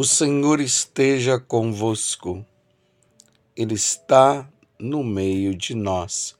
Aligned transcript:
O 0.00 0.04
Senhor 0.04 0.60
esteja 0.60 1.40
convosco, 1.40 2.46
Ele 3.56 3.74
está 3.74 4.48
no 4.78 5.02
meio 5.02 5.56
de 5.56 5.74
nós. 5.74 6.36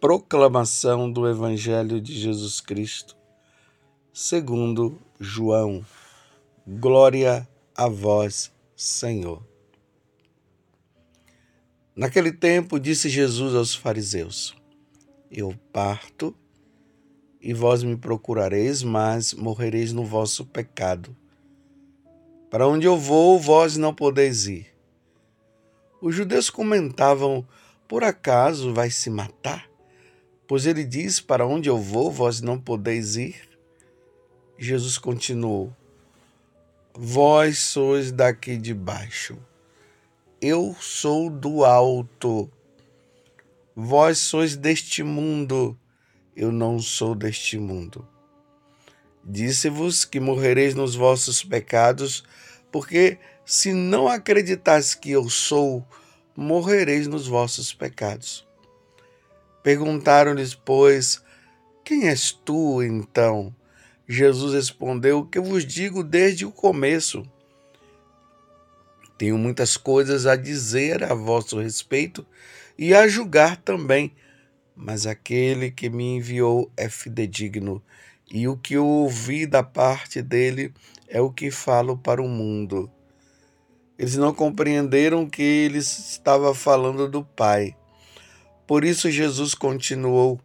Proclamação 0.00 1.12
do 1.12 1.28
Evangelho 1.28 2.00
de 2.00 2.18
Jesus 2.18 2.58
Cristo, 2.62 3.14
segundo 4.14 4.98
João. 5.20 5.84
Glória 6.66 7.46
a 7.76 7.86
vós, 7.86 8.50
Senhor. 8.74 9.46
Naquele 11.94 12.32
tempo 12.32 12.80
disse 12.80 13.10
Jesus 13.10 13.54
aos 13.54 13.74
fariseus: 13.74 14.56
Eu 15.30 15.54
parto 15.70 16.34
e 17.42 17.52
vós 17.52 17.82
me 17.82 17.94
procurareis, 17.94 18.82
mas 18.82 19.34
morrereis 19.34 19.92
no 19.92 20.06
vosso 20.06 20.46
pecado. 20.46 21.14
Para 22.50 22.66
onde 22.66 22.86
eu 22.86 22.96
vou, 22.96 23.38
vós 23.38 23.76
não 23.76 23.94
podeis 23.94 24.46
ir. 24.46 24.74
Os 26.00 26.14
judeus 26.14 26.48
comentavam: 26.48 27.46
Por 27.86 28.02
acaso 28.02 28.72
vai 28.72 28.90
se 28.90 29.10
matar? 29.10 29.68
Pois 30.46 30.64
ele 30.64 30.84
diz: 30.84 31.20
Para 31.20 31.46
onde 31.46 31.68
eu 31.68 31.76
vou, 31.76 32.10
vós 32.10 32.40
não 32.40 32.58
podeis 32.58 33.16
ir. 33.16 33.36
Jesus 34.56 34.96
continuou: 34.96 35.76
Vós 36.94 37.58
sois 37.58 38.10
daqui 38.10 38.56
de 38.56 38.72
baixo, 38.72 39.36
eu 40.40 40.74
sou 40.80 41.28
do 41.28 41.64
alto. 41.66 42.50
Vós 43.76 44.18
sois 44.18 44.56
deste 44.56 45.02
mundo, 45.02 45.78
eu 46.34 46.50
não 46.50 46.80
sou 46.80 47.14
deste 47.14 47.58
mundo. 47.58 48.08
Disse-vos 49.24 50.04
que 50.04 50.20
morrereis 50.20 50.74
nos 50.74 50.94
vossos 50.94 51.44
pecados, 51.44 52.24
porque 52.70 53.18
se 53.44 53.72
não 53.72 54.08
acreditais 54.08 54.94
que 54.94 55.10
eu 55.10 55.28
sou, 55.28 55.86
morrereis 56.36 57.06
nos 57.06 57.26
vossos 57.26 57.72
pecados. 57.72 58.46
Perguntaram-lhes, 59.62 60.54
pois, 60.54 61.22
quem 61.84 62.08
és 62.08 62.30
tu, 62.30 62.82
então? 62.82 63.54
Jesus 64.08 64.54
respondeu: 64.54 65.26
Que 65.26 65.40
vos 65.40 65.66
digo 65.66 66.02
desde 66.02 66.46
o 66.46 66.52
começo. 66.52 67.22
Tenho 69.18 69.36
muitas 69.36 69.76
coisas 69.76 70.26
a 70.26 70.36
dizer 70.36 71.02
a 71.02 71.12
vosso 71.12 71.60
respeito 71.60 72.24
e 72.78 72.94
a 72.94 73.08
julgar 73.08 73.56
também, 73.56 74.14
mas 74.76 75.06
aquele 75.06 75.70
que 75.70 75.90
me 75.90 76.16
enviou 76.16 76.70
é 76.76 76.88
fidedigno 76.88 77.82
e 78.30 78.46
o 78.46 78.56
que 78.56 78.74
eu 78.74 78.86
ouvi 78.86 79.46
da 79.46 79.62
parte 79.62 80.20
dele 80.20 80.72
é 81.08 81.20
o 81.20 81.32
que 81.32 81.50
falo 81.50 81.96
para 81.96 82.22
o 82.22 82.28
mundo. 82.28 82.90
Eles 83.98 84.16
não 84.16 84.34
compreenderam 84.34 85.28
que 85.28 85.42
ele 85.42 85.78
estava 85.78 86.54
falando 86.54 87.08
do 87.08 87.24
Pai. 87.24 87.74
Por 88.66 88.84
isso 88.84 89.10
Jesus 89.10 89.54
continuou: 89.54 90.38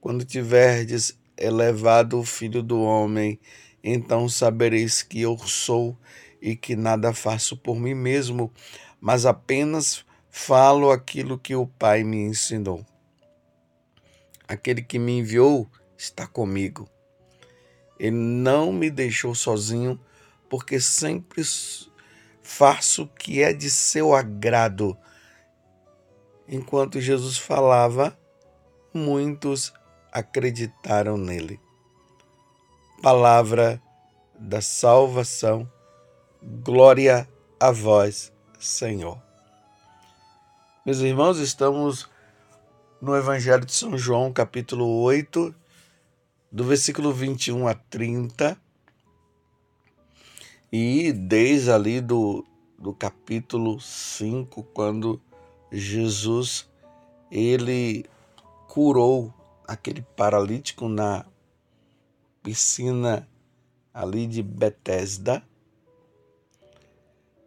Quando 0.00 0.24
tiverdes 0.24 1.18
elevado 1.36 2.18
o 2.20 2.24
Filho 2.24 2.62
do 2.62 2.80
Homem, 2.80 3.40
então 3.82 4.28
sabereis 4.28 5.02
que 5.02 5.20
eu 5.20 5.36
sou 5.36 5.98
e 6.40 6.54
que 6.54 6.76
nada 6.76 7.12
faço 7.12 7.56
por 7.56 7.76
mim 7.76 7.94
mesmo, 7.94 8.52
mas 9.00 9.26
apenas 9.26 10.04
falo 10.30 10.90
aquilo 10.90 11.38
que 11.38 11.56
o 11.56 11.66
Pai 11.66 12.04
me 12.04 12.18
ensinou. 12.18 12.86
Aquele 14.46 14.80
que 14.80 14.98
me 14.98 15.18
enviou 15.18 15.68
está 15.98 16.24
comigo. 16.26 16.88
Ele 17.98 18.16
não 18.16 18.72
me 18.72 18.90
deixou 18.90 19.34
sozinho, 19.34 19.98
porque 20.48 20.80
sempre 20.80 21.42
faço 22.42 23.04
o 23.04 23.08
que 23.08 23.42
é 23.42 23.52
de 23.52 23.68
seu 23.70 24.14
agrado. 24.14 24.96
Enquanto 26.48 27.00
Jesus 27.00 27.36
falava, 27.36 28.16
muitos 28.94 29.72
acreditaram 30.12 31.16
nele. 31.16 31.60
Palavra 33.02 33.82
da 34.38 34.60
salvação, 34.60 35.70
glória 36.62 37.28
a 37.58 37.70
vós, 37.70 38.32
Senhor. 38.58 39.20
Meus 40.84 40.98
irmãos, 41.00 41.38
estamos 41.38 42.08
no 43.00 43.16
Evangelho 43.16 43.66
de 43.66 43.72
São 43.72 43.98
João, 43.98 44.32
capítulo 44.32 45.02
8, 45.02 45.54
do 46.56 46.64
versículo 46.64 47.12
21 47.12 47.68
a 47.68 47.74
30, 47.74 48.58
e 50.72 51.12
desde 51.12 51.70
ali 51.70 52.00
do, 52.00 52.46
do 52.78 52.94
capítulo 52.94 53.78
5, 53.78 54.62
quando 54.72 55.20
Jesus 55.70 56.66
ele 57.30 58.06
curou 58.66 59.34
aquele 59.68 60.00
paralítico 60.00 60.88
na 60.88 61.26
piscina 62.42 63.28
ali 63.92 64.26
de 64.26 64.42
Betesda. 64.42 65.42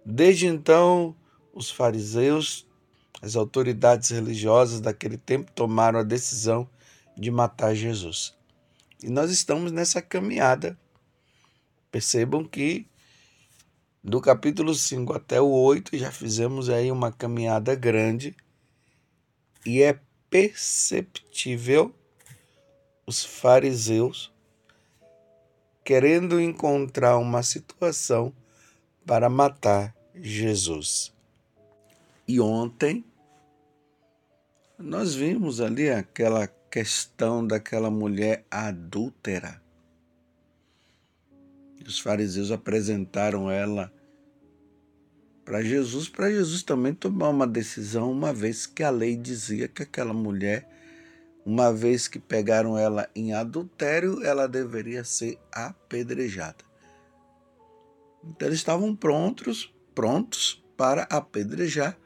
Desde 0.05 0.45
então, 0.45 1.15
os 1.51 1.71
fariseus, 1.71 2.63
as 3.23 3.35
autoridades 3.35 4.11
religiosas 4.11 4.79
daquele 4.79 5.17
tempo 5.17 5.51
tomaram 5.51 5.97
a 5.97 6.03
decisão 6.03 6.69
de 7.17 7.31
matar 7.31 7.73
Jesus. 7.73 8.37
E 9.01 9.09
nós 9.09 9.31
estamos 9.31 9.71
nessa 9.71 10.01
caminhada. 10.01 10.77
Percebam 11.91 12.43
que 12.43 12.85
do 14.03 14.21
capítulo 14.21 14.73
5 14.73 15.13
até 15.13 15.41
o 15.41 15.49
8 15.49 15.97
já 15.97 16.11
fizemos 16.11 16.69
aí 16.69 16.91
uma 16.91 17.11
caminhada 17.11 17.75
grande 17.75 18.35
e 19.65 19.81
é 19.81 19.99
perceptível 20.29 21.93
os 23.05 23.25
fariseus 23.25 24.31
querendo 25.83 26.39
encontrar 26.39 27.17
uma 27.17 27.41
situação 27.41 28.31
para 29.05 29.27
matar 29.29 29.95
Jesus. 30.13 31.11
E 32.27 32.39
ontem 32.39 33.03
nós 34.77 35.15
vimos 35.15 35.59
ali 35.59 35.89
aquela 35.89 36.47
questão 36.69 37.45
daquela 37.45 37.89
mulher 37.89 38.45
adúltera. 38.49 39.61
Os 41.85 41.99
fariseus 41.99 42.51
apresentaram 42.51 43.49
ela 43.49 43.91
para 45.43 45.63
Jesus, 45.63 46.07
para 46.07 46.29
Jesus 46.29 46.61
também 46.61 46.93
tomar 46.93 47.29
uma 47.29 47.47
decisão, 47.47 48.11
uma 48.11 48.31
vez 48.31 48.67
que 48.67 48.83
a 48.83 48.91
lei 48.91 49.15
dizia 49.15 49.67
que 49.67 49.81
aquela 49.81 50.13
mulher, 50.13 50.69
uma 51.43 51.73
vez 51.73 52.07
que 52.07 52.19
pegaram 52.19 52.77
ela 52.77 53.09
em 53.15 53.33
adultério, 53.33 54.23
ela 54.23 54.47
deveria 54.47 55.03
ser 55.03 55.39
apedrejada. 55.51 56.63
Então 58.23 58.47
eles 58.47 58.59
estavam 58.59 58.95
prontos, 58.95 59.73
prontos 59.95 60.63
para 60.77 61.03
apedrejar 61.03 61.97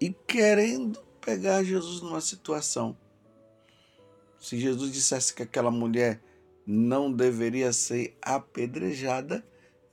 e 0.00 0.10
querendo 0.10 0.98
pegar 1.20 1.62
Jesus 1.62 2.00
numa 2.00 2.22
situação 2.22 2.96
se 4.40 4.58
Jesus 4.58 4.92
dissesse 4.92 5.34
que 5.34 5.42
aquela 5.42 5.70
mulher 5.70 6.20
não 6.66 7.12
deveria 7.12 7.72
ser 7.72 8.16
apedrejada, 8.20 9.44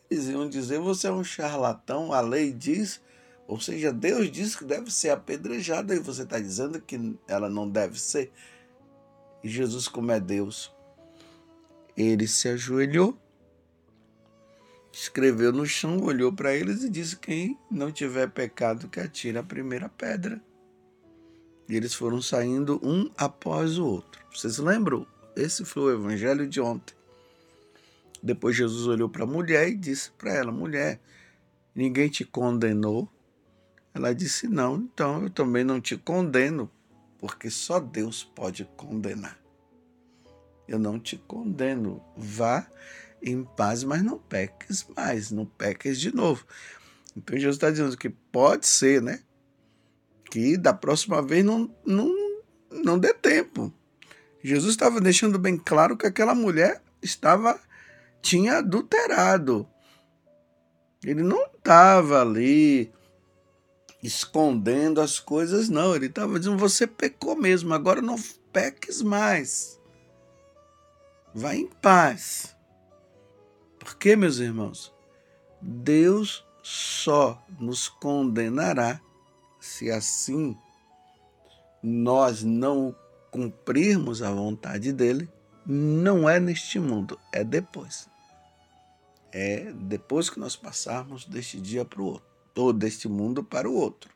eles 0.09 0.27
iam 0.27 0.49
dizer: 0.49 0.79
você 0.79 1.07
é 1.07 1.11
um 1.11 1.23
charlatão, 1.23 2.13
a 2.13 2.21
lei 2.21 2.51
diz, 2.51 3.01
ou 3.47 3.59
seja, 3.59 3.93
Deus 3.93 4.31
diz 4.31 4.55
que 4.55 4.65
deve 4.65 4.91
ser 4.91 5.09
apedrejada 5.09 5.95
e 5.95 5.99
você 5.99 6.23
está 6.23 6.39
dizendo 6.39 6.81
que 6.81 7.15
ela 7.27 7.49
não 7.49 7.69
deve 7.69 7.99
ser. 7.99 8.31
E 9.43 9.49
Jesus, 9.49 9.87
como 9.87 10.11
é 10.11 10.19
Deus, 10.19 10.73
ele 11.95 12.27
se 12.27 12.49
ajoelhou, 12.49 13.17
escreveu 14.91 15.51
no 15.51 15.65
chão, 15.65 16.01
olhou 16.03 16.33
para 16.33 16.55
eles 16.55 16.83
e 16.83 16.89
disse: 16.89 17.15
Quem 17.15 17.57
não 17.69 17.91
tiver 17.91 18.29
pecado, 18.29 18.89
que 18.89 18.99
atire 18.99 19.37
a 19.37 19.43
primeira 19.43 19.87
pedra. 19.89 20.41
E 21.67 21.75
eles 21.75 21.93
foram 21.93 22.21
saindo 22.21 22.79
um 22.83 23.09
após 23.17 23.77
o 23.77 23.85
outro. 23.85 24.21
Vocês 24.33 24.57
lembram? 24.57 25.05
Esse 25.35 25.65
foi 25.65 25.83
o 25.83 25.91
evangelho 25.91 26.47
de 26.47 26.61
ontem. 26.61 26.95
Depois 28.21 28.55
Jesus 28.55 28.87
olhou 28.87 29.09
para 29.09 29.23
a 29.23 29.27
mulher 29.27 29.67
e 29.69 29.75
disse 29.75 30.11
para 30.11 30.33
ela: 30.33 30.51
Mulher, 30.51 30.99
ninguém 31.73 32.09
te 32.09 32.23
condenou? 32.23 33.09
Ela 33.93 34.13
disse: 34.13 34.47
Não, 34.47 34.77
então 34.77 35.23
eu 35.23 35.29
também 35.29 35.63
não 35.63 35.79
te 35.79 35.97
condeno, 35.97 36.69
porque 37.19 37.49
só 37.49 37.79
Deus 37.79 38.23
pode 38.23 38.65
condenar. 38.75 39.39
Eu 40.67 40.79
não 40.79 40.99
te 40.99 41.17
condeno. 41.17 42.03
Vá 42.17 42.67
em 43.21 43.43
paz, 43.43 43.83
mas 43.83 44.03
não 44.03 44.17
peques 44.17 44.85
mais, 44.95 45.31
não 45.31 45.45
peques 45.45 45.99
de 45.99 46.13
novo. 46.13 46.45
Então 47.15 47.37
Jesus 47.37 47.55
está 47.55 47.71
dizendo 47.71 47.97
que 47.97 48.09
pode 48.09 48.67
ser, 48.67 49.01
né? 49.01 49.21
Que 50.35 50.57
da 50.57 50.73
próxima 50.73 51.21
vez 51.21 51.45
não, 51.45 51.73
não, 51.85 52.13
não 52.69 52.99
dê 52.99 53.13
tempo. 53.13 53.73
Jesus 54.43 54.71
estava 54.71 54.99
deixando 54.99 55.39
bem 55.39 55.57
claro 55.57 55.95
que 55.95 56.05
aquela 56.05 56.35
mulher 56.35 56.83
estava 57.01 57.57
tinha 58.21 58.57
adulterado. 58.57 59.65
Ele 61.05 61.23
não 61.23 61.41
estava 61.45 62.19
ali 62.19 62.91
escondendo 64.03 64.99
as 64.99 65.21
coisas, 65.21 65.69
não. 65.69 65.95
Ele 65.95 66.07
estava 66.07 66.37
dizendo: 66.37 66.57
você 66.57 66.85
pecou 66.85 67.37
mesmo, 67.37 67.73
agora 67.73 68.01
não 68.01 68.17
peques 68.51 69.01
mais. 69.01 69.79
Vai 71.33 71.59
em 71.59 71.67
paz. 71.67 72.53
Porque, 73.79 74.17
meus 74.17 74.39
irmãos, 74.39 74.93
Deus 75.61 76.45
só 76.61 77.41
nos 77.57 77.87
condenará 77.87 78.99
se 79.65 79.89
assim 79.89 80.57
nós 81.81 82.43
não 82.43 82.95
cumprirmos 83.31 84.21
a 84.21 84.31
vontade 84.31 84.93
dele. 84.93 85.29
Não 85.65 86.29
é 86.29 86.39
neste 86.39 86.79
mundo, 86.79 87.19
é 87.33 87.43
depois. 87.43 88.07
É 89.31 89.73
depois 89.73 90.29
que 90.29 90.39
nós 90.39 90.55
passarmos 90.55 91.25
deste 91.25 91.59
dia 91.59 91.83
para 91.83 92.01
o 92.01 92.05
outro, 92.05 92.27
ou 92.55 92.71
deste 92.71 93.07
mundo 93.07 93.43
para 93.43 93.69
o 93.69 93.73
outro. 93.73 94.09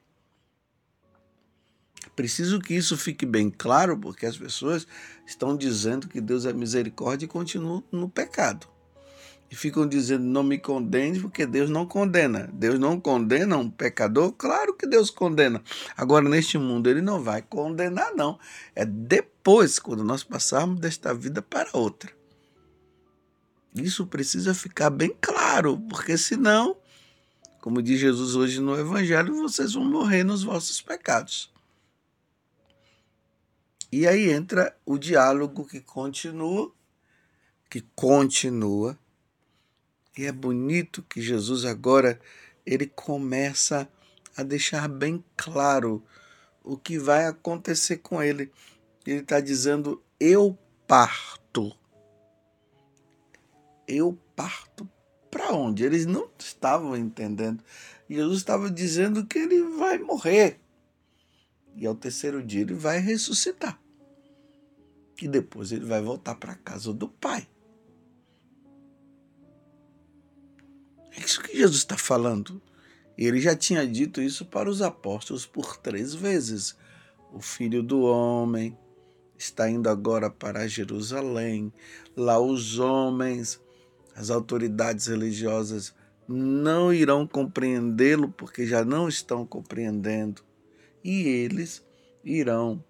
Preciso 2.15 2.59
que 2.59 2.73
isso 2.73 2.97
fique 2.97 3.25
bem 3.25 3.49
claro, 3.49 3.97
porque 3.97 4.25
as 4.25 4.37
pessoas 4.37 4.87
estão 5.25 5.57
dizendo 5.57 6.07
que 6.07 6.21
Deus 6.21 6.45
é 6.45 6.53
misericórdia 6.53 7.25
e 7.25 7.29
continuam 7.29 7.83
no 7.91 8.07
pecado. 8.07 8.67
E 9.51 9.55
ficam 9.55 9.87
dizendo, 9.87 10.23
não 10.23 10.43
me 10.43 10.59
condene, 10.59 11.19
porque 11.19 11.45
Deus 11.45 11.69
não 11.69 11.85
condena. 11.85 12.47
Deus 12.53 12.77
não 12.77 12.99
condena 12.99 13.57
um 13.57 13.69
pecador? 13.69 14.31
Claro 14.33 14.75
que 14.75 14.85
Deus 14.85 15.09
condena. 15.09 15.63
Agora, 15.97 16.29
neste 16.29 16.57
mundo, 16.57 16.87
ele 16.87 17.01
não 17.01 17.23
vai 17.23 17.41
condenar, 17.41 18.13
não. 18.15 18.37
É 18.75 18.85
depois, 18.85 19.79
quando 19.79 20.03
nós 20.03 20.23
passarmos 20.23 20.79
desta 20.79 21.13
vida 21.15 21.41
para 21.41 21.69
outra. 21.73 22.11
Isso 23.73 24.05
precisa 24.05 24.53
ficar 24.53 24.91
bem 24.91 25.15
claro, 25.19 25.79
porque 25.89 26.15
senão, 26.17 26.77
como 27.59 27.81
diz 27.81 27.99
Jesus 27.99 28.35
hoje 28.35 28.59
no 28.59 28.77
Evangelho, 28.77 29.35
vocês 29.35 29.73
vão 29.73 29.85
morrer 29.85 30.23
nos 30.23 30.43
vossos 30.43 30.79
pecados. 30.81 31.51
E 33.91 34.07
aí 34.07 34.29
entra 34.29 34.75
o 34.85 34.97
diálogo 34.99 35.65
que 35.65 35.81
continua, 35.81 36.71
que 37.67 37.81
continua. 37.95 38.98
E 40.19 40.25
é 40.25 40.33
bonito 40.33 41.01
que 41.04 41.21
Jesus 41.21 41.63
agora 41.63 42.19
ele 42.66 42.86
começa 42.88 43.88
a 44.36 44.44
deixar 44.44 44.89
bem 44.89 45.24
claro 45.38 46.04
o 46.62 46.75
que 46.75 47.00
vai 47.00 47.25
acontecer 47.25 48.00
com 48.00 48.21
ele. 48.21 48.51
Ele 49.07 49.21
está 49.21 49.39
dizendo: 49.39 50.04
Eu 50.19 50.60
parto. 50.86 51.74
Eu 53.88 54.19
parto 54.36 54.89
para 55.31 55.54
onde? 55.54 55.86
Eles 55.86 56.06
não 56.06 56.30
estavam 56.38 56.98
entendendo. 56.98 57.63
Jesus 58.10 58.39
estava 58.39 58.69
dizendo 58.69 59.25
que 59.25 59.39
ele 59.39 59.63
vai 59.77 60.00
morrer. 60.00 60.60
E 61.77 61.88
ao 61.88 61.95
terceiro 61.95 62.44
dia 62.44 62.60
ele 62.60 62.74
vai 62.74 63.00
ressuscitar. 63.00 63.80
E 65.21 65.30
depois 65.30 65.71
ele 65.71 65.86
vai 65.86 66.01
voltar 66.01 66.36
para 66.36 66.51
a 66.51 66.57
casa 66.57 66.92
do 66.94 67.07
Pai. 67.07 67.48
É 71.19 71.25
isso 71.25 71.42
que 71.42 71.57
Jesus 71.57 71.80
está 71.80 71.98
falando. 71.98 72.62
Ele 73.18 73.42
já 73.42 73.54
tinha 73.54 73.86
dito 73.86 74.21
isso 74.21 74.45
para 74.45 74.69
os 74.69 74.81
apóstolos 74.81 75.45
por 75.45 75.75
três 75.75 76.16
vezes. 76.16 76.77
O 77.33 77.42
filho 77.42 77.83
do 77.83 78.04
homem 78.04 78.77
está 79.38 79.69
indo 79.69 79.89
agora 79.89 80.30
para 80.30 80.68
Jerusalém. 80.68 81.74
Lá 82.16 82.39
os 82.39 82.80
homens, 82.80 83.60
as 84.16 84.30
autoridades 84.30 85.07
religiosas 85.07 85.94
não 86.25 86.94
irão 86.94 87.27
compreendê-lo 87.27 88.30
porque 88.30 88.66
já 88.66 88.86
não 88.86 89.10
estão 89.10 89.45
compreendendo 89.45 90.42
e 91.04 91.27
eles 91.27 91.86
irão 92.24 92.81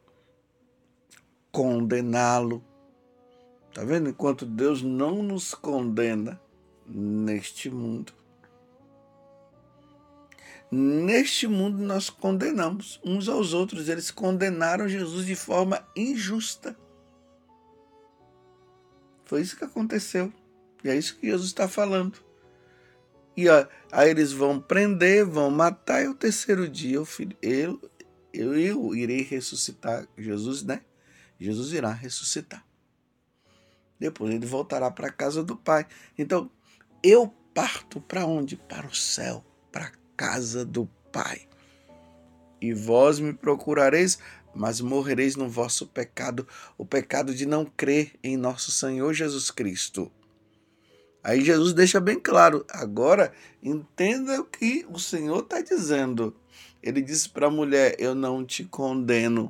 condená-lo. 1.52 2.64
Está 3.70 3.84
vendo? 3.84 4.10
Enquanto 4.10 4.46
Deus 4.46 4.84
não 4.84 5.24
nos 5.24 5.56
condena 5.56 6.40
neste 6.86 7.70
mundo. 7.70 8.19
Neste 10.72 11.48
mundo 11.48 11.80
nós 11.80 12.10
condenamos 12.10 13.00
uns 13.04 13.28
aos 13.28 13.54
outros. 13.54 13.90
Eles 13.90 14.12
condenaram 14.12 14.88
Jesus 14.88 15.26
de 15.26 15.36
forma 15.36 15.88
injusta. 15.96 16.78
Foi 19.26 19.42
isso 19.42 19.58
que 19.58 19.64
aconteceu. 19.64 20.32
E 20.84 20.90
é 20.90 20.96
isso 20.96 21.18
que 21.18 21.28
Jesus 21.28 21.48
está 21.48 21.68
falando. 21.68 22.18
E 23.36 23.48
ó, 23.48 23.66
aí 23.92 24.10
eles 24.10 24.32
vão 24.32 24.60
prender, 24.60 25.26
vão 25.26 25.50
matar, 25.50 26.04
e 26.04 26.08
o 26.08 26.14
terceiro 26.14 26.68
dia, 26.68 27.04
filho, 27.06 27.38
eu, 27.42 27.80
eu, 28.34 28.58
eu 28.58 28.96
irei 28.96 29.22
ressuscitar 29.22 30.08
Jesus, 30.18 30.64
né? 30.64 30.82
Jesus 31.40 31.72
irá 31.72 31.92
ressuscitar. 31.92 32.66
Depois 33.98 34.34
ele 34.34 34.46
voltará 34.46 34.92
para 34.92 35.08
a 35.08 35.12
casa 35.12 35.44
do 35.44 35.56
Pai. 35.56 35.88
Então, 36.18 36.52
eu 37.04 37.28
parto 37.54 38.02
para 38.02 38.26
onde? 38.26 38.58
Para 38.58 38.88
o 38.88 38.96
céu, 38.96 39.46
para 39.72 39.92
casa 40.20 40.66
do 40.66 40.86
Pai. 41.14 41.44
E 42.62 42.74
vós 42.74 43.22
me 43.22 43.32
procurareis, 43.32 44.20
mas 44.54 44.82
morrereis 44.82 45.38
no 45.38 45.48
vosso 45.48 45.88
pecado, 45.88 46.46
o 46.78 46.86
pecado 46.86 47.34
de 47.34 47.46
não 47.46 47.64
crer 47.64 48.12
em 48.22 48.36
nosso 48.36 48.70
Senhor 48.70 49.14
Jesus 49.14 49.50
Cristo. 49.50 50.12
Aí 51.24 51.40
Jesus 51.40 51.72
deixa 51.72 52.02
bem 52.02 52.20
claro. 52.20 52.66
Agora, 52.70 53.32
entenda 53.64 54.42
o 54.42 54.44
que 54.44 54.86
o 54.90 55.00
Senhor 55.00 55.40
está 55.40 55.62
dizendo. 55.62 56.36
Ele 56.84 57.02
disse 57.02 57.30
para 57.30 57.48
a 57.48 57.52
mulher: 57.52 57.96
Eu 57.98 58.14
não 58.14 58.46
te 58.46 58.66
condeno. 58.66 59.50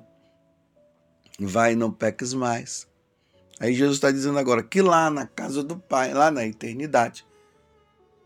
Vai, 1.40 1.74
não 1.74 1.92
peques 1.92 2.32
mais. 2.32 2.88
Aí 3.60 3.74
Jesus 3.74 3.98
está 3.98 4.12
dizendo 4.12 4.38
agora 4.38 4.62
que 4.62 4.84
lá 4.84 5.10
na 5.10 5.26
casa 5.26 5.64
do 5.64 5.78
Pai, 5.78 6.14
lá 6.14 6.30
na 6.30 6.46
eternidade, 6.46 7.26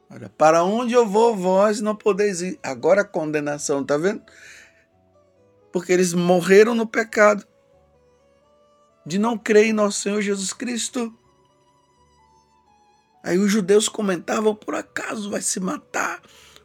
olha, 0.10 0.30
para 0.30 0.64
onde 0.64 0.94
eu 0.94 1.06
vou, 1.06 1.36
vós 1.36 1.82
não 1.82 1.96
podeis 1.96 2.42
ir. 2.42 2.60
Agora 2.64 3.02
a 3.02 3.06
condenação, 3.06 3.82
está 3.82 3.98
vendo? 3.98 4.22
Porque 5.72 5.92
eles 5.92 6.14
morreram 6.14 6.76
no 6.76 6.86
pecado 6.86 7.46
de 9.06 9.18
não 9.18 9.38
crer 9.38 9.66
em 9.66 9.74
nosso 9.74 10.02
Senhor 10.02 10.22
Jesus 10.22 10.54
Cristo. 10.54 11.14
Aí 13.24 13.38
os 13.38 13.52
judeus 13.52 13.88
comentavam: 13.88 14.54
por 14.54 14.76
acaso 14.76 15.30
vai 15.30 15.42
se 15.42 15.60
matar? 15.60 16.22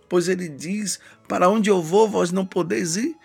Pois 0.09 0.29
ele 0.29 0.49
diz: 0.49 0.99
Para 1.29 1.49
onde 1.49 1.71
eu 1.71 1.83
vou, 1.83 2.09
vós 2.09 2.33
não 2.33 2.45
podeis 2.45 2.97
ir. 2.97 3.17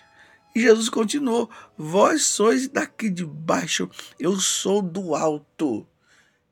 E 0.55 0.61
Jesus 0.61 0.89
continuou: 0.89 1.49
Vós 1.77 2.23
sois 2.25 2.67
daqui 2.67 3.09
de 3.09 3.25
baixo, 3.25 3.89
eu 4.19 4.39
sou 4.39 4.81
do 4.81 5.15
alto. 5.15 5.87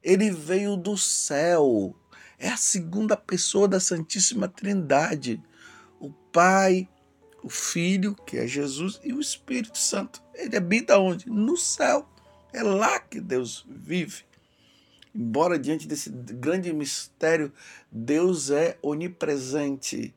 Ele 0.03 0.31
veio 0.31 0.75
do 0.75 0.97
céu. 0.97 1.95
É 2.43 2.49
a 2.49 2.57
segunda 2.57 3.15
pessoa 3.15 3.67
da 3.67 3.79
Santíssima 3.79 4.47
Trindade. 4.47 5.39
O 5.99 6.09
Pai, 6.09 6.89
o 7.43 7.49
Filho, 7.49 8.15
que 8.15 8.35
é 8.35 8.47
Jesus, 8.47 8.99
e 9.03 9.13
o 9.13 9.21
Espírito 9.21 9.77
Santo. 9.77 10.23
Ele 10.33 10.57
habita 10.57 10.97
onde? 10.97 11.29
No 11.29 11.55
céu. 11.55 12.09
É 12.51 12.63
lá 12.63 12.99
que 12.99 13.21
Deus 13.21 13.63
vive. 13.69 14.23
Embora 15.13 15.59
diante 15.59 15.87
desse 15.87 16.09
grande 16.09 16.73
mistério, 16.73 17.53
Deus 17.91 18.49
é 18.49 18.75
onipresente. 18.81 20.11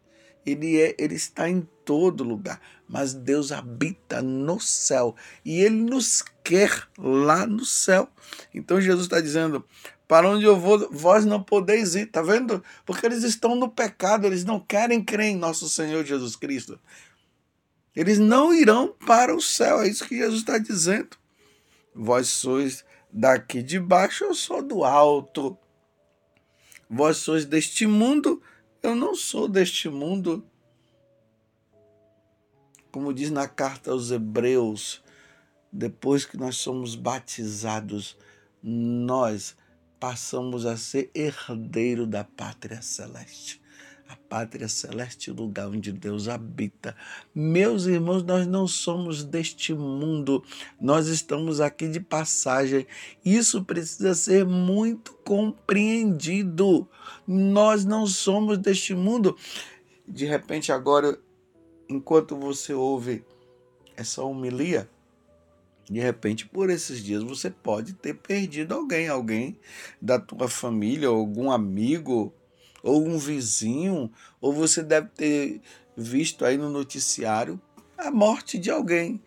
Ele, 0.46 0.80
é, 0.80 0.94
ele 0.98 1.14
está 1.14 1.48
em 1.48 1.66
todo 1.84 2.24
lugar, 2.24 2.60
mas 2.88 3.14
Deus 3.14 3.52
habita 3.52 4.20
no 4.22 4.60
céu 4.60 5.14
e 5.44 5.60
ele 5.60 5.76
nos 5.76 6.22
quer 6.42 6.86
lá 6.98 7.46
no 7.46 7.64
céu. 7.64 8.08
Então 8.52 8.80
Jesus 8.80 9.06
está 9.06 9.20
dizendo: 9.20 9.64
para 10.06 10.28
onde 10.28 10.44
eu 10.44 10.58
vou, 10.58 10.90
vós 10.90 11.24
não 11.24 11.42
podeis 11.42 11.94
ir, 11.94 12.06
tá 12.06 12.20
vendo? 12.22 12.62
Porque 12.84 13.06
eles 13.06 13.22
estão 13.22 13.54
no 13.54 13.68
pecado, 13.68 14.26
eles 14.26 14.44
não 14.44 14.60
querem 14.60 15.02
crer 15.02 15.28
em 15.28 15.36
nosso 15.36 15.68
Senhor 15.68 16.04
Jesus 16.04 16.36
Cristo. 16.36 16.78
Eles 17.96 18.18
não 18.18 18.52
irão 18.52 18.94
para 19.06 19.34
o 19.34 19.40
céu, 19.40 19.80
é 19.80 19.88
isso 19.88 20.06
que 20.06 20.16
Jesus 20.16 20.40
está 20.40 20.58
dizendo. 20.58 21.16
Vós 21.94 22.28
sois 22.28 22.84
daqui 23.10 23.62
de 23.62 23.78
baixo, 23.78 24.24
eu 24.24 24.34
sou 24.34 24.60
do 24.60 24.84
alto. 24.84 25.56
Vós 26.90 27.18
sois 27.18 27.46
deste 27.46 27.86
mundo, 27.86 28.42
eu 28.84 28.94
não 28.94 29.14
sou 29.14 29.48
deste 29.48 29.88
mundo. 29.88 30.44
Como 32.92 33.14
diz 33.14 33.30
na 33.30 33.48
carta 33.48 33.90
aos 33.90 34.10
Hebreus, 34.10 35.02
depois 35.72 36.26
que 36.26 36.36
nós 36.36 36.58
somos 36.58 36.94
batizados, 36.94 38.14
nós 38.62 39.56
passamos 39.98 40.66
a 40.66 40.76
ser 40.76 41.10
herdeiro 41.14 42.06
da 42.06 42.24
pátria 42.24 42.82
celeste. 42.82 43.63
A 44.08 44.16
pátria 44.16 44.68
celeste, 44.68 45.30
o 45.30 45.34
lugar 45.34 45.68
onde 45.68 45.92
Deus 45.92 46.28
habita. 46.28 46.96
Meus 47.34 47.86
irmãos, 47.86 48.22
nós 48.22 48.46
não 48.46 48.66
somos 48.66 49.24
deste 49.24 49.72
mundo, 49.72 50.44
nós 50.80 51.06
estamos 51.06 51.60
aqui 51.60 51.88
de 51.88 52.00
passagem. 52.00 52.86
Isso 53.24 53.64
precisa 53.64 54.14
ser 54.14 54.44
muito 54.44 55.14
compreendido. 55.24 56.88
Nós 57.26 57.84
não 57.84 58.06
somos 58.06 58.58
deste 58.58 58.94
mundo. 58.94 59.36
De 60.06 60.26
repente, 60.26 60.70
agora, 60.70 61.18
enquanto 61.88 62.36
você 62.36 62.74
ouve 62.74 63.24
essa 63.96 64.22
homilia, 64.22 64.88
de 65.90 66.00
repente, 66.00 66.46
por 66.46 66.70
esses 66.70 67.02
dias, 67.02 67.22
você 67.22 67.50
pode 67.50 67.94
ter 67.94 68.14
perdido 68.14 68.74
alguém, 68.74 69.08
alguém 69.08 69.58
da 70.00 70.18
tua 70.18 70.48
família, 70.48 71.08
algum 71.08 71.50
amigo, 71.50 72.32
ou 72.84 73.04
um 73.04 73.18
vizinho, 73.18 74.12
ou 74.40 74.52
você 74.52 74.82
deve 74.82 75.08
ter 75.08 75.60
visto 75.96 76.44
aí 76.44 76.58
no 76.58 76.68
noticiário 76.68 77.60
a 77.96 78.10
morte 78.10 78.58
de 78.58 78.70
alguém. 78.70 79.22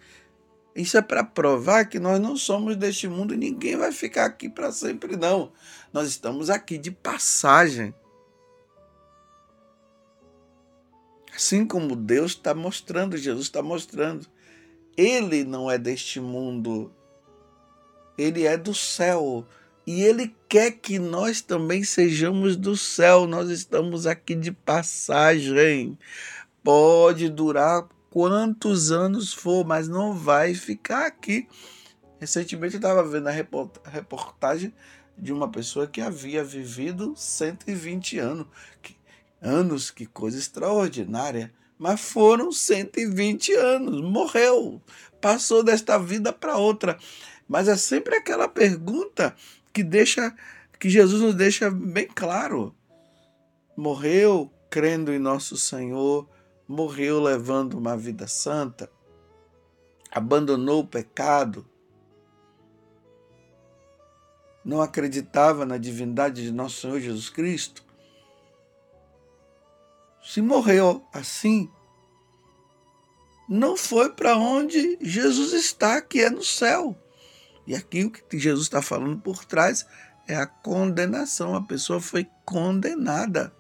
Isso 0.76 0.96
é 0.96 1.02
para 1.02 1.24
provar 1.24 1.86
que 1.86 2.00
nós 2.00 2.20
não 2.20 2.38
somos 2.38 2.76
deste 2.76 3.08
mundo 3.08 3.34
e 3.34 3.38
ninguém 3.38 3.76
vai 3.76 3.92
ficar 3.92 4.26
aqui 4.26 4.48
para 4.48 4.72
sempre, 4.72 5.18
não. 5.18 5.52
Nós 5.92 6.08
estamos 6.08 6.52
aqui 6.52 6.78
de 6.78 6.92
passagem. 6.92 7.96
Assim 11.36 11.66
como 11.66 11.96
Deus 11.96 12.34
está 12.34 12.54
mostrando, 12.54 13.18
Jesus 13.18 13.48
está 13.48 13.64
mostrando. 13.64 14.28
Ele 14.96 15.44
não 15.44 15.70
é 15.70 15.80
deste 15.80 16.20
mundo, 16.20 16.94
ele 18.16 18.46
é 18.46 18.56
do 18.56 18.74
céu. 18.74 19.48
E 19.88 20.04
ele 20.04 20.36
quer 20.50 20.72
que 20.72 21.00
nós 21.00 21.40
também 21.40 21.82
sejamos 21.82 22.58
do 22.58 22.76
céu. 22.76 23.26
Nós 23.26 23.50
estamos 23.50 24.06
aqui 24.06 24.36
de 24.36 24.52
passagem. 24.52 25.98
Pode 26.62 27.30
durar 27.30 27.88
quantos 28.10 28.92
anos 28.92 29.34
for, 29.34 29.66
mas 29.66 29.88
não 29.88 30.14
vai 30.14 30.54
ficar 30.54 31.08
aqui. 31.08 31.48
Recentemente 32.20 32.74
eu 32.74 32.80
estava 32.80 33.02
vendo 33.02 33.30
a 33.30 33.90
reportagem 33.90 34.74
de 35.18 35.32
uma 35.32 35.50
pessoa 35.50 35.88
que 35.88 36.02
havia 36.02 36.44
vivido 36.44 37.14
120 37.16 38.20
anos. 38.20 38.48
Que, 38.82 38.98
anos, 39.42 39.90
que 39.90 40.06
coisa 40.06 40.38
extraordinária 40.38 41.54
mas 41.80 42.02
foram 42.02 42.52
120 42.52 43.54
anos, 43.54 44.02
morreu, 44.02 44.82
passou 45.22 45.64
desta 45.64 46.00
vida 46.00 46.34
para 46.34 46.58
outra. 46.58 46.98
Mas 47.48 47.68
é 47.68 47.78
sempre 47.78 48.16
aquela 48.16 48.48
pergunta 48.48 49.36
que 49.78 49.84
deixa 49.84 50.36
que 50.80 50.90
Jesus 50.90 51.22
nos 51.22 51.36
deixa 51.36 51.70
bem 51.70 52.08
claro. 52.08 52.76
Morreu 53.76 54.52
crendo 54.72 55.14
em 55.14 55.20
nosso 55.20 55.56
Senhor, 55.56 56.28
morreu 56.68 57.22
levando 57.22 57.76
uma 57.76 57.96
vida 57.96 58.28
santa, 58.28 58.90
abandonou 60.12 60.80
o 60.82 60.88
pecado, 60.88 61.64
não 64.66 64.82
acreditava 64.82 65.64
na 65.64 65.78
divindade 65.78 66.42
de 66.42 66.52
nosso 66.52 66.82
Senhor 66.82 67.00
Jesus 67.00 67.30
Cristo, 67.30 67.86
se 70.24 70.42
morreu 70.42 71.06
assim, 71.14 71.72
não 73.48 73.78
foi 73.78 74.10
para 74.10 74.36
onde 74.38 74.98
Jesus 75.00 75.54
está, 75.54 76.02
que 76.02 76.24
é 76.24 76.32
no 76.32 76.44
céu. 76.44 76.98
E 77.68 77.76
aqui 77.76 78.06
o 78.06 78.10
que 78.10 78.40
Jesus 78.40 78.66
está 78.66 78.82
falando 78.82 79.20
por 79.20 79.44
trás 79.44 79.86
é 80.26 80.36
a 80.36 80.48
condenação. 80.48 81.54
A 81.54 81.62
pessoa 81.62 82.00
foi 82.00 82.26
condenada. 82.46 83.54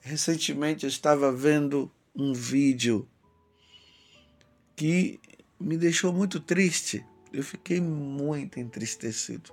Recentemente 0.00 0.84
eu 0.84 0.88
estava 0.88 1.30
vendo 1.30 1.92
um 2.14 2.32
vídeo 2.32 3.06
que 4.74 5.20
me 5.60 5.76
deixou 5.76 6.10
muito 6.12 6.40
triste. 6.40 7.04
Eu 7.30 7.42
fiquei 7.42 7.82
muito 7.82 8.58
entristecido. 8.58 9.52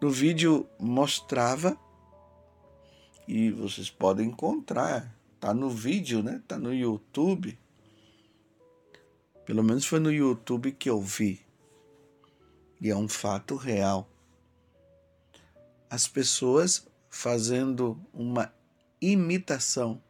No 0.00 0.10
vídeo 0.10 0.66
mostrava 0.80 1.78
e 3.28 3.50
vocês 3.50 3.90
podem 3.90 4.28
encontrar. 4.28 5.14
Tá 5.38 5.52
no 5.52 5.68
vídeo, 5.68 6.22
né? 6.22 6.40
Tá 6.48 6.58
no 6.58 6.72
YouTube. 6.72 7.58
Pelo 9.44 9.62
menos 9.62 9.84
foi 9.84 9.98
no 9.98 10.12
YouTube 10.12 10.72
que 10.72 10.88
eu 10.88 11.00
vi. 11.00 11.44
E 12.80 12.90
é 12.90 12.96
um 12.96 13.08
fato 13.08 13.56
real. 13.56 14.08
As 15.90 16.06
pessoas 16.06 16.86
fazendo 17.10 18.00
uma 18.12 18.52
imitação 19.00 20.02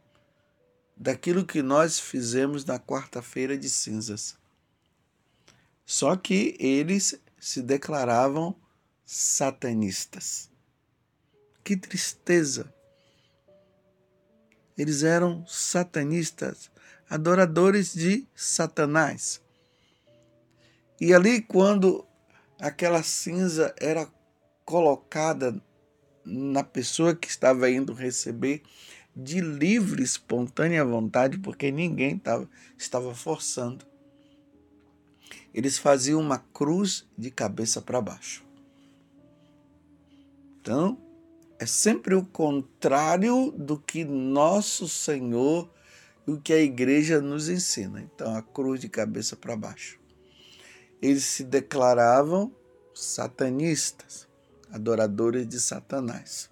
daquilo 0.95 1.45
que 1.45 1.61
nós 1.61 1.99
fizemos 1.99 2.63
na 2.63 2.79
quarta-feira 2.79 3.57
de 3.57 3.69
cinzas. 3.69 4.37
Só 5.85 6.15
que 6.15 6.55
eles 6.59 7.19
se 7.39 7.61
declaravam 7.61 8.55
satanistas. 9.05 10.49
Que 11.63 11.75
tristeza! 11.75 12.73
Eles 14.77 15.03
eram 15.03 15.45
satanistas, 15.45 16.71
adoradores 17.13 17.93
de 17.93 18.27
Satanás. 18.33 19.39
E 20.99 21.13
ali, 21.13 21.43
quando 21.43 22.03
aquela 22.59 23.03
cinza 23.03 23.71
era 23.79 24.11
colocada 24.65 25.61
na 26.25 26.63
pessoa 26.63 27.13
que 27.13 27.27
estava 27.27 27.69
indo 27.69 27.93
receber 27.93 28.63
de 29.15 29.39
livre, 29.41 30.01
espontânea 30.01 30.83
vontade, 30.83 31.37
porque 31.37 31.71
ninguém 31.71 32.17
tava, 32.17 32.49
estava 32.75 33.13
forçando. 33.13 33.85
Eles 35.53 35.77
faziam 35.77 36.19
uma 36.19 36.39
cruz 36.39 37.07
de 37.15 37.29
cabeça 37.29 37.79
para 37.79 38.01
baixo. 38.01 38.43
Então, 40.59 40.97
é 41.59 41.65
sempre 41.67 42.15
o 42.15 42.25
contrário 42.25 43.51
do 43.55 43.77
que 43.77 44.03
nosso 44.03 44.89
Senhor 44.89 45.69
e 46.27 46.31
o 46.31 46.39
que 46.39 46.53
a 46.53 46.59
igreja 46.59 47.21
nos 47.21 47.49
ensina. 47.49 48.01
Então, 48.01 48.35
a 48.35 48.41
cruz 48.41 48.79
de 48.79 48.89
cabeça 48.89 49.35
para 49.35 49.55
baixo. 49.55 49.99
Eles 51.01 51.23
se 51.23 51.43
declaravam 51.43 52.55
satanistas, 52.93 54.27
adoradores 54.71 55.47
de 55.47 55.59
Satanás. 55.59 56.49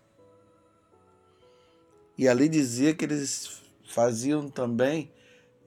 E 2.17 2.27
ali 2.27 2.49
dizia 2.49 2.93
que 2.93 3.05
eles 3.05 3.61
faziam 3.87 4.49
também 4.49 5.11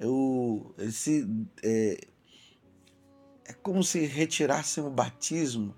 o, 0.00 0.73
esse, 0.78 1.26
é, 1.62 1.99
é 3.46 3.52
como 3.54 3.82
se 3.82 4.00
retirassem 4.00 4.84
o 4.84 4.90
batismo, 4.90 5.75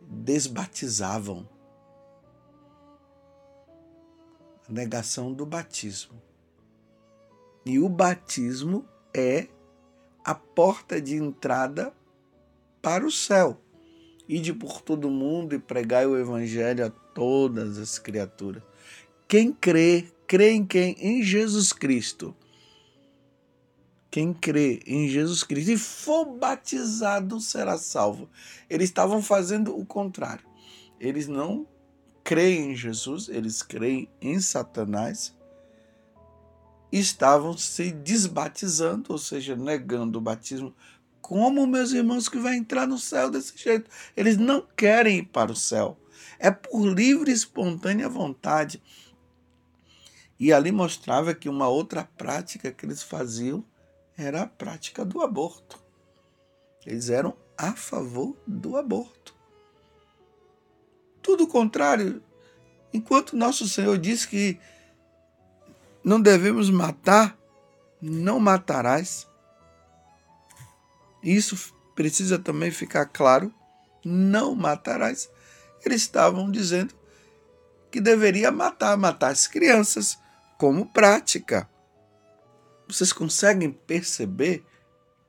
desbatizavam 0.00 1.48
negação 4.68 5.32
do 5.32 5.46
batismo. 5.46 6.20
E 7.64 7.78
o 7.78 7.88
batismo 7.88 8.84
é 9.14 9.48
a 10.24 10.34
porta 10.34 11.00
de 11.00 11.16
entrada 11.16 11.92
para 12.82 13.06
o 13.06 13.10
céu. 13.10 13.60
Ide 14.28 14.52
por 14.52 14.82
todo 14.82 15.10
mundo 15.10 15.54
e 15.54 15.58
pregai 15.58 16.06
o 16.06 16.16
evangelho 16.16 16.86
a 16.86 16.90
todas 16.90 17.78
as 17.78 17.98
criaturas. 17.98 18.62
Quem 19.26 19.52
crê, 19.52 20.12
crê 20.26 20.52
em 20.52 20.66
quem? 20.66 20.94
Em 20.98 21.22
Jesus 21.22 21.72
Cristo. 21.72 22.36
Quem 24.10 24.32
crê 24.32 24.80
em 24.86 25.08
Jesus 25.08 25.42
Cristo 25.42 25.70
e 25.70 25.78
for 25.78 26.24
batizado 26.24 27.40
será 27.40 27.76
salvo. 27.76 28.28
Eles 28.68 28.88
estavam 28.88 29.22
fazendo 29.22 29.78
o 29.78 29.84
contrário. 29.84 30.44
Eles 30.98 31.28
não 31.28 31.66
creem 32.28 32.72
em 32.72 32.76
Jesus, 32.76 33.26
eles 33.30 33.62
creem 33.62 34.06
em 34.20 34.38
Satanás, 34.38 35.34
estavam 36.92 37.56
se 37.56 37.90
desbatizando, 37.90 39.10
ou 39.14 39.16
seja, 39.16 39.56
negando 39.56 40.18
o 40.18 40.20
batismo. 40.20 40.76
Como 41.22 41.66
meus 41.66 41.92
irmãos 41.92 42.28
que 42.28 42.38
vai 42.38 42.54
entrar 42.54 42.86
no 42.86 42.98
céu 42.98 43.30
desse 43.30 43.56
jeito? 43.56 43.90
Eles 44.14 44.36
não 44.36 44.60
querem 44.60 45.20
ir 45.20 45.22
para 45.28 45.50
o 45.50 45.56
céu. 45.56 45.98
É 46.38 46.50
por 46.50 46.84
livre 46.84 47.30
e 47.30 47.34
espontânea 47.34 48.10
vontade. 48.10 48.82
E 50.38 50.52
ali 50.52 50.70
mostrava 50.70 51.34
que 51.34 51.48
uma 51.48 51.68
outra 51.68 52.04
prática 52.04 52.70
que 52.70 52.84
eles 52.84 53.02
faziam 53.02 53.64
era 54.18 54.42
a 54.42 54.46
prática 54.46 55.02
do 55.02 55.22
aborto. 55.22 55.82
Eles 56.84 57.08
eram 57.08 57.34
a 57.56 57.72
favor 57.72 58.36
do 58.46 58.76
aborto. 58.76 59.37
Tudo 61.28 61.44
o 61.44 61.46
contrário. 61.46 62.22
Enquanto 62.90 63.36
nosso 63.36 63.68
Senhor 63.68 63.98
diz 63.98 64.24
que 64.24 64.58
não 66.02 66.18
devemos 66.18 66.70
matar, 66.70 67.36
não 68.00 68.40
matarás. 68.40 69.28
Isso 71.22 71.74
precisa 71.94 72.38
também 72.38 72.70
ficar 72.70 73.04
claro. 73.04 73.52
Não 74.02 74.54
matarás. 74.54 75.28
eles 75.84 76.00
estavam 76.00 76.50
dizendo 76.50 76.94
que 77.90 78.00
deveria 78.00 78.50
matar, 78.50 78.96
matar 78.96 79.30
as 79.30 79.46
crianças 79.46 80.18
como 80.56 80.86
prática. 80.86 81.68
Vocês 82.88 83.12
conseguem 83.12 83.70
perceber 83.70 84.64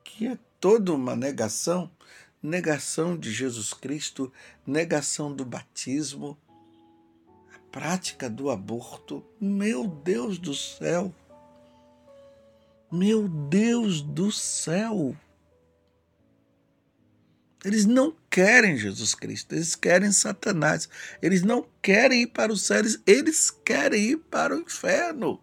que 0.02 0.28
é 0.28 0.38
toda 0.58 0.94
uma 0.94 1.14
negação 1.14 1.90
negação 2.42 3.16
de 3.16 3.32
Jesus 3.32 3.72
Cristo, 3.72 4.32
negação 4.66 5.34
do 5.34 5.44
batismo, 5.44 6.38
a 7.54 7.58
prática 7.70 8.28
do 8.30 8.50
aborto. 8.50 9.24
Meu 9.40 9.86
Deus 9.86 10.38
do 10.38 10.54
céu! 10.54 11.14
Meu 12.90 13.28
Deus 13.28 14.00
do 14.00 14.32
céu! 14.32 15.16
Eles 17.64 17.84
não 17.84 18.16
querem 18.30 18.76
Jesus 18.76 19.14
Cristo, 19.14 19.54
eles 19.54 19.74
querem 19.74 20.10
Satanás. 20.12 20.88
Eles 21.20 21.42
não 21.42 21.66
querem 21.82 22.22
ir 22.22 22.28
para 22.28 22.52
os 22.52 22.62
céus, 22.62 22.98
eles 23.06 23.50
querem 23.50 24.02
ir 24.02 24.16
para 24.16 24.56
o 24.56 24.60
inferno. 24.60 25.40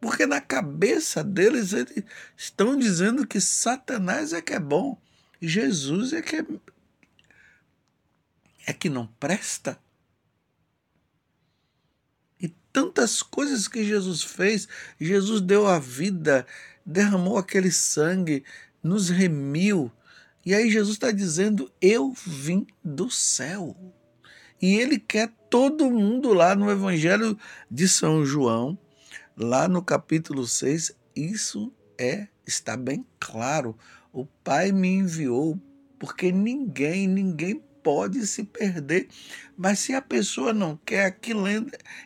Porque 0.00 0.26
na 0.26 0.40
cabeça 0.40 1.24
deles 1.24 1.72
eles 1.72 2.04
estão 2.36 2.76
dizendo 2.76 3.26
que 3.26 3.40
Satanás 3.40 4.32
é 4.32 4.40
que 4.40 4.52
é 4.52 4.60
bom, 4.60 5.00
Jesus 5.40 6.12
é 6.12 6.22
que 6.22 6.36
é, 6.36 6.46
é 8.66 8.72
que 8.72 8.88
não 8.88 9.06
presta. 9.06 9.78
E 12.40 12.48
tantas 12.72 13.22
coisas 13.22 13.66
que 13.66 13.84
Jesus 13.84 14.22
fez, 14.22 14.68
Jesus 15.00 15.40
deu 15.40 15.66
a 15.66 15.78
vida, 15.78 16.46
derramou 16.86 17.36
aquele 17.36 17.72
sangue, 17.72 18.44
nos 18.82 19.08
remiu. 19.08 19.90
E 20.46 20.54
aí 20.54 20.70
Jesus 20.70 20.94
está 20.94 21.10
dizendo: 21.10 21.70
Eu 21.80 22.12
vim 22.12 22.66
do 22.84 23.10
céu. 23.10 23.76
E 24.60 24.76
ele 24.76 24.98
quer 24.98 25.30
todo 25.50 25.90
mundo 25.90 26.32
lá 26.32 26.54
no 26.54 26.70
Evangelho 26.70 27.38
de 27.70 27.88
São 27.88 28.24
João, 28.24 28.76
lá 29.38 29.68
no 29.68 29.82
capítulo 29.82 30.46
6, 30.46 30.96
isso 31.14 31.72
é 31.96 32.28
está 32.46 32.76
bem 32.76 33.06
claro. 33.20 33.76
O 34.12 34.26
Pai 34.26 34.72
me 34.72 34.88
enviou 34.88 35.60
porque 35.98 36.32
ninguém, 36.32 37.06
ninguém 37.06 37.62
pode 37.82 38.26
se 38.26 38.42
perder. 38.44 39.08
Mas 39.56 39.78
se 39.78 39.94
a 39.94 40.02
pessoa 40.02 40.52
não 40.52 40.76
quer, 40.76 41.06
aqui 41.06 41.32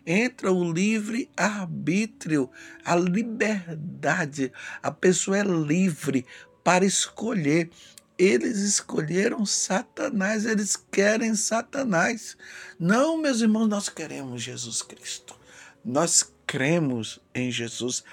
entra 0.06 0.52
o 0.52 0.72
livre 0.72 1.30
arbítrio, 1.36 2.50
a 2.84 2.94
liberdade. 2.94 4.52
A 4.82 4.90
pessoa 4.90 5.38
é 5.38 5.42
livre 5.42 6.26
para 6.62 6.84
escolher. 6.84 7.70
Eles 8.18 8.58
escolheram 8.58 9.44
Satanás, 9.46 10.44
eles 10.44 10.76
querem 10.76 11.34
Satanás. 11.34 12.36
Não, 12.78 13.16
meus 13.16 13.40
irmãos, 13.40 13.66
nós 13.68 13.88
queremos 13.88 14.42
Jesus 14.42 14.82
Cristo. 14.82 15.36
Nós 15.84 16.32
cremos 16.52 17.18
em 17.34 17.50
Jesus. 17.50 18.04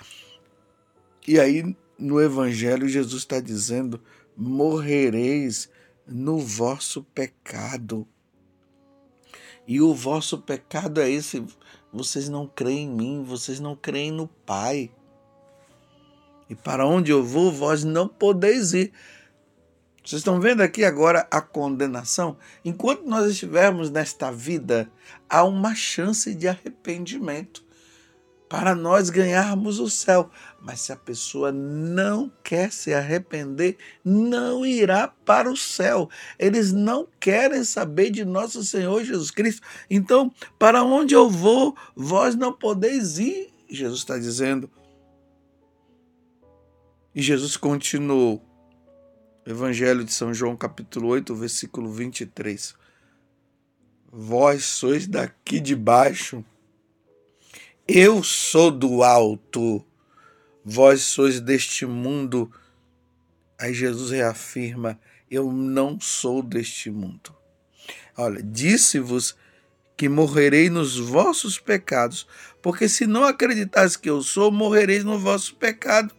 E 1.27 1.38
aí, 1.38 1.75
no 1.98 2.22
Evangelho, 2.22 2.88
Jesus 2.88 3.24
está 3.24 3.41
dizendo: 3.41 4.01
morrereis 4.36 5.69
no 6.08 6.38
vosso 6.38 7.03
pecado. 7.03 8.08
E 9.67 9.81
o 9.81 9.93
vosso 9.93 10.38
pecado 10.38 11.01
é 11.01 11.12
esse: 11.12 11.46
vocês 11.91 12.29
não 12.29 12.48
creem 12.48 12.88
em 12.88 12.89
mim, 12.89 13.24
vocês 13.24 13.60
não 13.60 13.75
creem 13.75 14.10
no 14.10 14.25
Pai. 14.25 14.89
E 16.50 16.55
para 16.55 16.88
onde 16.88 17.12
eu 17.12 17.22
vou, 17.22 17.51
vós 17.51 17.84
não 17.84 18.08
podeis 18.08 18.72
ir. 18.72 18.93
Vocês 20.01 20.22
estão 20.22 20.39
vendo 20.39 20.62
aqui 20.62 20.86
agora 20.86 21.27
a 21.29 21.41
condenação? 21.41 22.38
Enquanto 22.63 23.05
nós 23.05 23.29
estivermos 23.29 23.91
nesta 23.91 24.31
vida, 24.31 24.89
há 25.29 25.43
uma 25.43 25.75
chance 25.75 26.34
de 26.34 26.48
arrependimento 26.48 27.67
para 28.49 28.73
nós 28.73 29.11
ganharmos 29.11 29.79
o 29.79 29.87
céu. 29.87 30.29
Mas 30.59 30.81
se 30.81 30.91
a 30.91 30.95
pessoa 30.95 31.51
não 31.51 32.31
quer 32.43 32.71
se 32.71 32.91
arrepender, 32.93 33.77
não 34.03 34.65
irá 34.65 35.07
para 35.07 35.49
o 35.49 35.55
céu. 35.55 36.09
Eles 36.37 36.73
não 36.73 37.07
querem 37.19 37.63
saber 37.63 38.09
de 38.09 38.25
nosso 38.25 38.63
Senhor 38.63 39.03
Jesus 39.03 39.29
Cristo. 39.29 39.62
Então, 39.89 40.33
para 40.57 40.83
onde 40.83 41.13
eu 41.13 41.29
vou, 41.29 41.77
vós 41.95 42.35
não 42.35 42.51
podeis 42.51 43.19
ir. 43.19 43.53
Jesus 43.69 43.99
está 43.99 44.17
dizendo. 44.17 44.69
E 47.13 47.21
Jesus 47.21 47.55
continuou. 47.55 48.43
Evangelho 49.45 50.03
de 50.03 50.12
São 50.12 50.33
João, 50.33 50.55
capítulo 50.55 51.07
8, 51.07 51.35
versículo 51.35 51.91
23. 51.91 52.75
Vós 54.12 54.63
sois 54.65 55.07
daqui 55.07 55.59
de 55.59 55.75
baixo 55.75 56.43
eu 57.91 58.21
sou 58.23 58.69
do 58.69 59.02
alto, 59.02 59.84
vós 60.63 61.02
sois 61.02 61.41
deste 61.41 61.88
mundo. 61.88 62.52
Aí 63.60 63.73
Jesus 63.73 64.12
reafirma: 64.12 64.99
Eu 65.30 65.52
não 65.52 65.99
sou 65.99 66.43
deste 66.43 66.91
mundo. 66.91 67.36
Olha, 68.15 68.43
disse-vos 68.43 69.36
que 69.97 70.08
morrerei 70.08 70.69
nos 70.69 70.99
vossos 70.99 71.58
pecados, 71.58 72.28
porque 72.62 72.88
se 72.88 73.08
não 73.08 73.23
acreditais 73.23 73.97
que 73.97 74.10
eu 74.10 74.21
sou, 74.21 74.52
morrereis 74.52 75.04
no 75.04 75.17
vosso 75.17 75.56
pecado. 75.56 76.13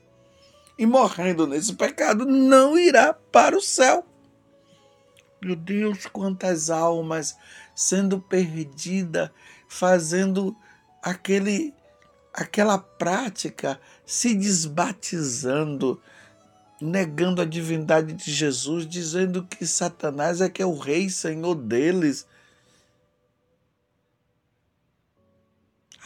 E 0.77 0.85
morrendo 0.85 1.47
nesse 1.47 1.75
pecado, 1.75 2.27
não 2.27 2.77
irá 2.77 3.15
para 3.15 3.57
o 3.57 3.63
céu. 3.63 4.05
Meu 5.41 5.55
Deus, 5.55 6.07
quantas 6.07 6.69
almas 6.69 7.37
sendo 7.77 8.19
perdidas, 8.21 9.31
fazendo 9.69 10.57
aquele 11.03 11.75
aquela 12.33 12.79
prática 12.79 13.81
se 14.07 14.35
desbatizando, 14.35 16.01
negando 16.81 17.43
a 17.43 17.45
divindade 17.45 18.13
de 18.13 18.33
Jesus, 18.33 18.87
dizendo 18.87 19.45
que 19.45 19.67
Satanás 19.67 20.41
é 20.41 20.49
que 20.49 20.63
é 20.63 20.67
o 20.67 20.79
rei, 20.79 21.11
senhor 21.11 21.57
deles, 21.57 22.27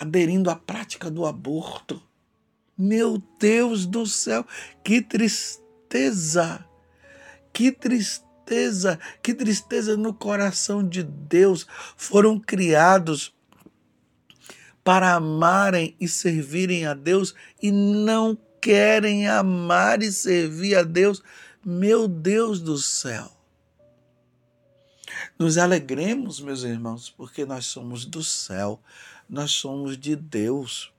aderindo 0.01 0.51
à 0.51 0.57
prática 0.57 1.11
do 1.11 1.27
aborto. 1.27 2.03
Meu 2.77 3.23
Deus 3.39 3.87
do 3.87 4.07
céu, 4.07 4.47
que 4.83 5.01
tristeza! 5.01 6.67
Que 7.55 7.71
tristeza, 7.71 8.99
que 9.23 9.33
tristeza 9.33 9.97
no 9.97 10.13
coração 10.13 10.87
de 10.87 11.05
Deus. 11.05 11.65
Foram 11.97 12.37
criados 12.37 13.33
para 14.85 15.15
amarem 15.15 15.97
e 15.99 16.07
servirem 16.07 16.85
a 16.85 16.93
Deus 16.93 17.35
e 17.61 17.73
não 17.73 18.39
querem 18.61 19.27
amar 19.27 20.03
e 20.03 20.13
servir 20.13 20.77
a 20.77 20.83
Deus. 20.83 21.23
Meu 21.65 22.07
Deus 22.07 22.61
do 22.61 22.77
céu. 22.77 23.33
Nos 25.39 25.57
alegremos, 25.57 26.41
meus 26.41 26.63
irmãos, 26.63 27.09
porque 27.09 27.47
nós 27.47 27.67
somos 27.67 28.05
do 28.05 28.23
céu, 28.23 28.79
nós 29.29 29.53
somos 29.53 29.97
de 29.97 30.15
Deus. 30.15 30.93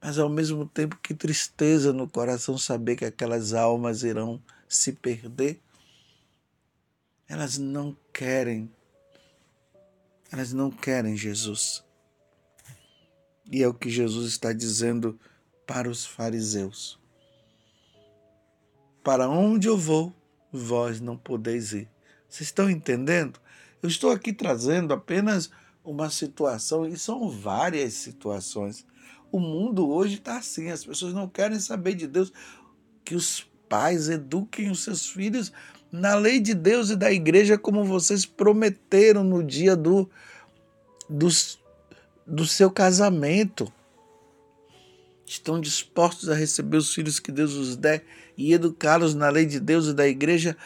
Mas 0.00 0.18
ao 0.18 0.28
mesmo 0.28 0.64
tempo, 0.64 0.96
que 1.02 1.12
tristeza 1.12 1.92
no 1.92 2.08
coração 2.08 2.56
saber 2.56 2.94
que 2.94 3.04
aquelas 3.04 3.52
almas 3.52 4.04
irão 4.04 4.40
se 4.68 4.92
perder. 4.92 5.60
Elas 7.28 7.58
não 7.58 7.96
querem, 8.12 8.70
elas 10.30 10.52
não 10.52 10.70
querem 10.70 11.16
Jesus. 11.16 11.84
E 13.50 13.62
é 13.62 13.68
o 13.68 13.74
que 13.74 13.88
Jesus 13.88 14.28
está 14.28 14.52
dizendo 14.52 15.18
para 15.66 15.88
os 15.88 16.04
fariseus. 16.04 16.98
Para 19.02 19.28
onde 19.28 19.68
eu 19.68 19.76
vou, 19.76 20.12
vós 20.52 21.00
não 21.00 21.16
podeis 21.16 21.72
ir. 21.72 21.88
Vocês 22.28 22.48
estão 22.48 22.68
entendendo? 22.68 23.40
Eu 23.82 23.88
estou 23.88 24.10
aqui 24.10 24.32
trazendo 24.32 24.92
apenas 24.92 25.50
uma 25.84 26.10
situação, 26.10 26.86
e 26.86 26.98
são 26.98 27.30
várias 27.30 27.94
situações. 27.94 28.86
O 29.32 29.40
mundo 29.40 29.88
hoje 29.88 30.16
está 30.16 30.36
assim, 30.36 30.70
as 30.70 30.84
pessoas 30.84 31.14
não 31.14 31.28
querem 31.28 31.58
saber 31.58 31.94
de 31.94 32.06
Deus. 32.06 32.32
Que 33.04 33.14
os 33.14 33.46
pais 33.68 34.08
eduquem 34.08 34.70
os 34.70 34.82
seus 34.82 35.08
filhos 35.08 35.52
na 35.90 36.14
lei 36.14 36.40
de 36.40 36.54
Deus 36.54 36.90
e 36.90 36.96
da 36.96 37.10
igreja, 37.10 37.56
como 37.56 37.84
vocês 37.84 38.26
prometeram 38.26 39.24
no 39.24 39.42
dia 39.42 39.74
do, 39.74 40.08
dos 41.08 41.58
do 42.28 42.46
seu 42.46 42.70
casamento. 42.70 43.72
Estão 45.24 45.60
dispostos 45.60 46.28
a 46.28 46.34
receber 46.34 46.76
os 46.76 46.94
filhos 46.94 47.18
que 47.18 47.32
Deus 47.32 47.54
os 47.54 47.76
der 47.76 48.04
e 48.36 48.52
educá-los 48.52 49.14
na 49.14 49.28
lei 49.30 49.46
de 49.46 49.58
Deus 49.58 49.86
e 49.86 49.94
da 49.94 50.06
igreja. 50.06 50.56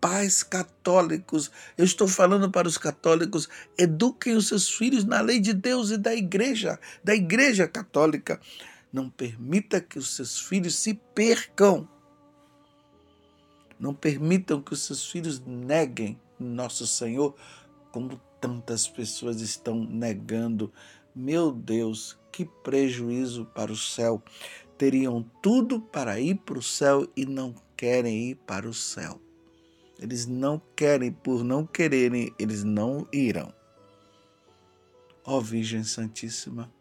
Pais 0.00 0.42
católicos, 0.42 1.48
eu 1.78 1.84
estou 1.84 2.08
falando 2.08 2.50
para 2.50 2.66
os 2.66 2.76
católicos, 2.76 3.48
eduquem 3.78 4.34
os 4.34 4.48
seus 4.48 4.68
filhos 4.68 5.04
na 5.04 5.20
lei 5.20 5.38
de 5.38 5.52
Deus 5.52 5.90
e 5.90 5.96
da 5.96 6.12
igreja, 6.12 6.78
da 7.04 7.14
igreja 7.14 7.68
católica. 7.68 8.40
Não 8.92 9.08
permita 9.08 9.80
que 9.80 9.98
os 9.98 10.16
seus 10.16 10.40
filhos 10.40 10.74
se 10.74 10.94
percam 11.14 11.88
Não 13.78 13.94
permitam 13.94 14.60
que 14.60 14.72
os 14.72 14.82
seus 14.82 15.08
filhos 15.08 15.40
neguem 15.46 16.20
nosso 16.38 16.84
Senhor, 16.84 17.36
como 17.92 18.20
tantas 18.40 18.88
pessoas 18.88 19.40
estão 19.40 19.84
negando. 19.84 20.72
Meu 21.14 21.52
Deus, 21.52 22.18
que 22.30 22.44
prejuízo 22.44 23.44
para 23.46 23.72
o 23.72 23.76
céu! 23.76 24.22
Teriam 24.78 25.22
tudo 25.40 25.80
para 25.80 26.18
ir 26.18 26.36
para 26.36 26.58
o 26.58 26.62
céu 26.62 27.06
e 27.16 27.24
não 27.24 27.54
querem 27.76 28.30
ir 28.30 28.34
para 28.36 28.68
o 28.68 28.74
céu. 28.74 29.20
Eles 29.98 30.26
não 30.26 30.60
querem, 30.74 31.12
por 31.12 31.44
não 31.44 31.64
quererem, 31.64 32.34
eles 32.38 32.64
não 32.64 33.06
irão. 33.12 33.52
Ó 35.24 35.38
Virgem 35.38 35.84
Santíssima, 35.84 36.72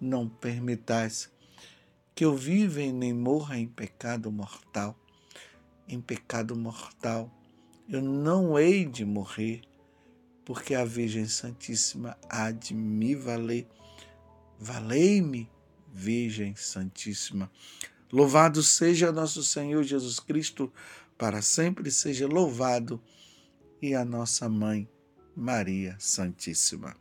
não 0.00 0.28
permitais 0.28 1.30
que 2.14 2.24
eu 2.24 2.34
viva 2.34 2.80
e 2.82 2.92
nem 2.92 3.12
morra 3.12 3.58
em 3.58 3.68
pecado 3.68 4.32
mortal 4.32 4.96
em 5.90 6.00
pecado 6.00 6.56
mortal. 6.56 7.30
Eu 7.88 8.00
não 8.00 8.58
hei 8.58 8.84
de 8.84 9.04
morrer, 9.04 9.62
porque 10.50 10.74
a 10.74 10.84
Virgem 10.84 11.28
Santíssima 11.28 12.18
há 12.28 12.50
de 12.50 12.74
me 12.74 13.14
valer. 13.14 13.68
Valei-me, 14.58 15.48
Virgem 15.94 16.56
Santíssima. 16.56 17.48
Louvado 18.12 18.60
seja 18.60 19.12
nosso 19.12 19.44
Senhor 19.44 19.84
Jesus 19.84 20.18
Cristo, 20.18 20.72
para 21.16 21.40
sempre 21.40 21.88
seja 21.88 22.26
louvado, 22.26 23.00
e 23.80 23.94
a 23.94 24.04
nossa 24.04 24.48
mãe, 24.48 24.88
Maria 25.36 25.94
Santíssima. 26.00 26.96